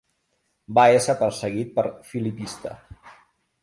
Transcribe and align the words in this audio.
Va 0.77 0.85
ésser 1.01 1.15
perseguit 1.21 1.79
per 1.79 1.87
filipista. 2.11 2.77